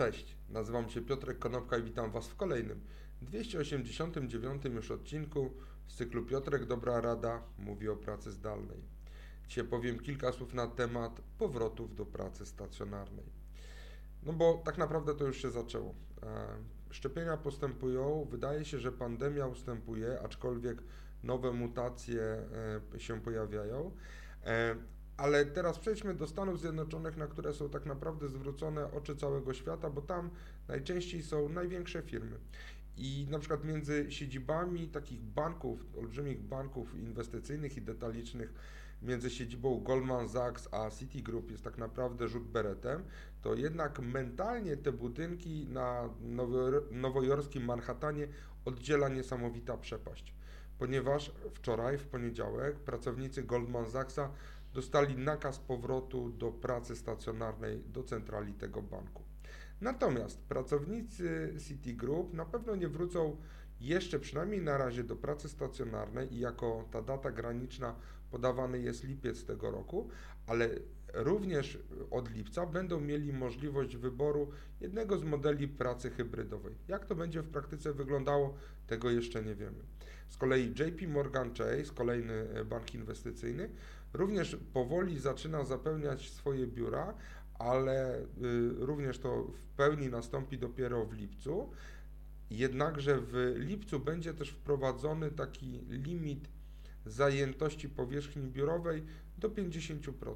[0.00, 2.80] Cześć, nazywam się Piotrek Konopka i witam Was w kolejnym
[3.22, 5.50] 289 już odcinku
[5.88, 8.78] z cyklu Piotrek Dobra Rada mówi o pracy zdalnej.
[9.48, 13.24] Dzisiaj powiem kilka słów na temat powrotów do pracy stacjonarnej.
[14.22, 15.94] No bo tak naprawdę to już się zaczęło.
[16.22, 16.46] E,
[16.90, 20.82] szczepienia postępują, wydaje się, że pandemia ustępuje, aczkolwiek
[21.22, 22.22] nowe mutacje
[22.94, 23.90] e, się pojawiają.
[25.20, 29.90] Ale teraz przejdźmy do Stanów Zjednoczonych, na które są tak naprawdę zwrócone oczy całego świata,
[29.90, 30.30] bo tam
[30.68, 32.36] najczęściej są największe firmy.
[32.96, 38.54] I na przykład między siedzibami takich banków, olbrzymich banków inwestycyjnych i detalicznych,
[39.02, 43.02] między siedzibą Goldman Sachs a Citigroup jest tak naprawdę rzut beretem,
[43.42, 46.08] to jednak mentalnie te budynki na
[46.90, 48.28] nowojorskim Manhattanie
[48.64, 50.34] oddziela niesamowita przepaść.
[50.78, 54.30] Ponieważ wczoraj, w poniedziałek, pracownicy Goldman Sachsa
[54.74, 59.22] dostali nakaz powrotu do pracy stacjonarnej do centrali tego banku.
[59.80, 63.36] Natomiast pracownicy Citigroup na pewno nie wrócą
[63.80, 67.94] jeszcze przynajmniej na razie do pracy stacjonarnej i jako ta data graniczna
[68.30, 70.08] podawany jest lipiec tego roku,
[70.46, 70.68] ale
[71.14, 71.78] również
[72.10, 76.74] od lipca będą mieli możliwość wyboru jednego z modeli pracy hybrydowej.
[76.88, 78.54] Jak to będzie w praktyce wyglądało,
[78.86, 79.84] tego jeszcze nie wiemy.
[80.30, 83.70] Z kolei JP Morgan Chase, kolejny bank inwestycyjny,
[84.12, 87.14] również powoli zaczyna zapełniać swoje biura,
[87.58, 88.26] ale y,
[88.78, 91.70] również to w pełni nastąpi dopiero w lipcu.
[92.50, 96.48] Jednakże w lipcu będzie też wprowadzony taki limit
[97.06, 99.04] zajętości powierzchni biurowej
[99.38, 100.34] do 50%.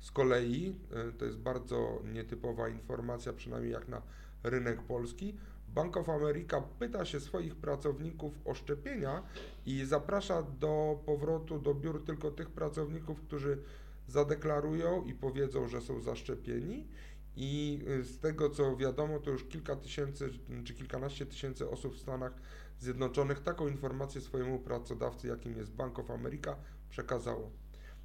[0.00, 0.74] Z kolei,
[1.08, 4.02] y, to jest bardzo nietypowa informacja, przynajmniej jak na
[4.42, 5.34] rynek polski,
[5.78, 9.22] Bank of America pyta się swoich pracowników o szczepienia
[9.66, 13.62] i zaprasza do powrotu do biur tylko tych pracowników, którzy
[14.08, 16.88] zadeklarują i powiedzą, że są zaszczepieni.
[17.36, 20.30] I y, z tego co wiadomo, to już kilka tysięcy
[20.64, 22.32] czy kilkanaście tysięcy osób w Stanach
[22.80, 26.56] Zjednoczonych taką informację swojemu pracodawcy, jakim jest Bank of America,
[26.90, 27.50] przekazało.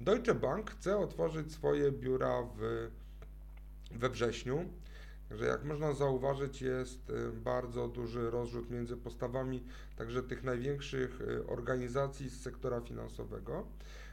[0.00, 2.90] Deutsche Bank chce otworzyć swoje biura w,
[3.90, 4.64] we wrześniu.
[5.28, 9.64] Także jak można zauważyć, jest y, bardzo duży rozrzut między postawami
[9.96, 13.66] także tych największych y, organizacji z sektora finansowego.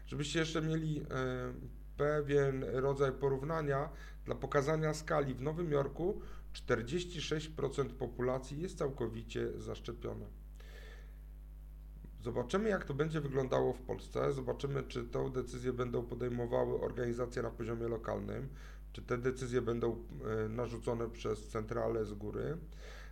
[0.07, 1.05] Żebyście jeszcze mieli y,
[1.97, 3.89] pewien rodzaj porównania
[4.25, 6.21] dla pokazania skali, w Nowym Jorku
[6.53, 10.25] 46% populacji jest całkowicie zaszczepione.
[12.21, 14.33] Zobaczymy, jak to będzie wyglądało w Polsce.
[14.33, 18.49] Zobaczymy, czy tę decyzję będą podejmowały organizacje na poziomie lokalnym,
[18.93, 19.95] czy te decyzje będą
[20.45, 22.57] e, narzucone przez centralę z góry.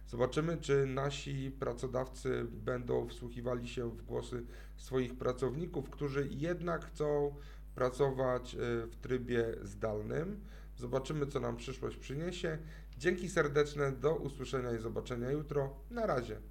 [0.07, 4.45] Zobaczymy, czy nasi pracodawcy będą wsłuchiwali się w głosy
[4.77, 7.35] swoich pracowników, którzy jednak chcą
[7.75, 8.57] pracować e,
[8.87, 10.39] w trybie zdalnym.
[10.77, 12.57] Zobaczymy, co nam przyszłość przyniesie.
[12.97, 15.75] Dzięki serdeczne, do usłyszenia i zobaczenia jutro.
[15.91, 16.41] Na razie.